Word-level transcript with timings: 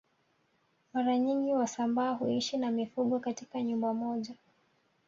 Mara 0.93 1.17
nyingi 1.17 1.53
wasambaa 1.53 2.11
huishi 2.13 2.57
na 2.57 2.71
mifugo 2.71 3.19
katika 3.19 3.61
nyumba 3.63 3.93
moja 3.93 4.35